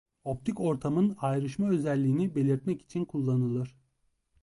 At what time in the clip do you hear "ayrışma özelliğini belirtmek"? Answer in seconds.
1.19-2.81